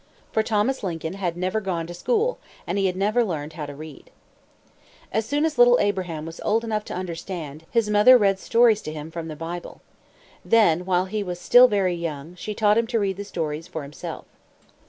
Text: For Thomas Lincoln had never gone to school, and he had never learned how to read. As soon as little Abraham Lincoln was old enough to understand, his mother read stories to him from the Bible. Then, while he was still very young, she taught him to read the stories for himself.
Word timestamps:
For 0.31 0.41
Thomas 0.41 0.81
Lincoln 0.81 1.13
had 1.13 1.37
never 1.37 1.61
gone 1.61 1.85
to 1.85 1.93
school, 1.93 2.39
and 2.65 2.79
he 2.79 2.87
had 2.87 2.95
never 2.95 3.23
learned 3.23 3.53
how 3.53 3.67
to 3.67 3.75
read. 3.75 4.09
As 5.13 5.27
soon 5.27 5.45
as 5.45 5.59
little 5.59 5.77
Abraham 5.79 6.15
Lincoln 6.21 6.25
was 6.25 6.41
old 6.43 6.63
enough 6.63 6.83
to 6.85 6.95
understand, 6.95 7.65
his 7.69 7.87
mother 7.87 8.17
read 8.17 8.39
stories 8.39 8.81
to 8.81 8.91
him 8.93 9.11
from 9.11 9.27
the 9.27 9.35
Bible. 9.35 9.79
Then, 10.43 10.85
while 10.85 11.05
he 11.05 11.21
was 11.21 11.37
still 11.39 11.67
very 11.67 11.93
young, 11.93 12.33
she 12.33 12.55
taught 12.55 12.79
him 12.79 12.87
to 12.87 12.99
read 12.99 13.17
the 13.17 13.23
stories 13.23 13.67
for 13.67 13.83
himself. 13.83 14.25